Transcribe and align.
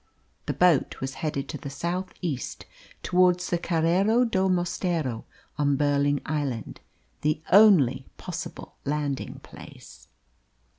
The 0.47 0.53
boat 0.55 0.99
was 0.99 1.13
headed 1.21 1.47
to 1.49 1.59
the 1.59 1.69
south 1.69 2.11
east, 2.21 2.65
towards 3.03 3.51
the 3.51 3.59
Carreiro 3.59 4.25
do 4.25 4.49
Mosteiro, 4.49 5.25
on 5.59 5.75
Burling 5.75 6.23
Island, 6.25 6.79
the 7.21 7.39
only 7.51 8.07
possible 8.17 8.77
landing 8.83 9.41
place. 9.43 10.07